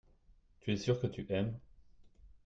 tu 0.61 0.71
es 0.71 0.77
sûr 0.77 0.99
que 0.99 1.05
tu 1.05 1.27
aimes. 1.31 1.59